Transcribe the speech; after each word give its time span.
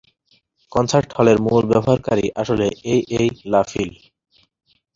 Concert 0.71 1.09
হলের 1.17 1.37
মুল 1.45 1.63
ব্যবহারকারী 1.71 2.25
আসলে 2.41 2.65
এই 2.91 3.01
এই 3.19 3.27
লা 3.51 3.61
ফিল। 3.71 3.91